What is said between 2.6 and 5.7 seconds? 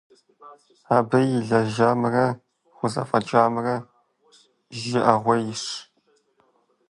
хузэфӀэкӀамрэ жыӀэгъуейщ.